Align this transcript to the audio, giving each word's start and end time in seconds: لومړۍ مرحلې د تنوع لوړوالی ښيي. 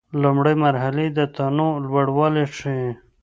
لومړۍ 0.21 0.55
مرحلې 0.65 1.05
د 1.17 1.19
تنوع 1.35 1.73
لوړوالی 1.85 2.45
ښيي. 2.57 2.89